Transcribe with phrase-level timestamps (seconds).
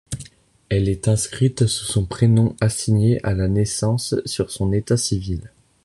[0.69, 5.51] Elle est inscrite sous son prénom assigné à la naissance sur son état civil.